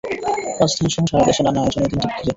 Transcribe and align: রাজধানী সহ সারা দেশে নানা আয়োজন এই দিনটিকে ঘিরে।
রাজধানী 0.59 0.89
সহ 0.93 1.03
সারা 1.09 1.23
দেশে 1.29 1.41
নানা 1.45 1.59
আয়োজন 1.61 1.81
এই 1.83 1.89
দিনটিকে 1.91 2.13
ঘিরে। 2.13 2.29